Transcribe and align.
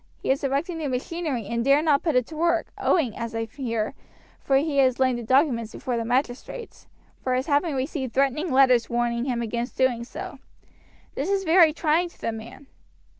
He 0.23 0.29
has 0.29 0.43
erected 0.43 0.77
new 0.77 0.89
machinery 0.89 1.45
and 1.45 1.63
dare 1.63 1.83
not 1.83 2.01
put 2.01 2.15
it 2.15 2.25
to 2.25 2.35
work, 2.35 2.71
owing 2.79 3.15
as 3.15 3.35
I 3.35 3.45
hear 3.45 3.93
for 4.39 4.55
he 4.57 4.79
has 4.79 4.99
lain 4.99 5.15
the 5.15 5.21
documents 5.21 5.73
before 5.73 5.95
the 5.95 6.03
magistrates 6.03 6.87
for 7.21 7.35
his 7.35 7.45
having 7.45 7.75
received 7.75 8.11
threatening 8.11 8.49
letters 8.51 8.89
warning 8.89 9.25
him 9.25 9.43
against 9.43 9.77
doing 9.77 10.03
so. 10.03 10.39
This 11.13 11.29
is 11.29 11.43
very 11.43 11.71
trying 11.71 12.09
to 12.09 12.19
the 12.19 12.31
man. 12.31 12.65